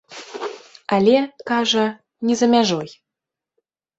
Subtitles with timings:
[0.97, 1.13] Але,
[1.51, 1.85] кажа,
[2.29, 2.89] не за мяжой.